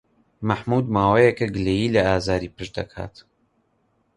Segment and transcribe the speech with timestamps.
[0.47, 3.15] مەحموود ماوەیەکە گلەیی لە ئازاری پشت دەکات.